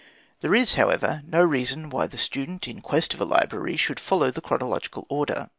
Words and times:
There 0.39 0.55
is, 0.55 0.73
however, 0.73 1.21
no 1.27 1.43
reason 1.43 1.91
why 1.91 2.07
the 2.07 2.17
student 2.17 2.67
in 2.67 2.81
quest 2.81 3.13
of 3.13 3.21
a 3.21 3.23
library 3.23 3.77
should 3.77 3.99
follow 3.99 4.31
the 4.31 4.41
chronological 4.41 5.05
order. 5.09 5.49